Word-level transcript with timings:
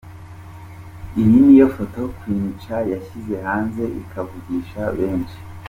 Iyi 1.21 1.35
niyo 1.45 1.67
Foto 1.75 1.99
Queen 2.17 2.45
Cha 2.61 2.77
yashyize 2.93 3.35
hanze 3.45 3.83
ikavugisha 4.01 4.81
benshi. 4.97 5.37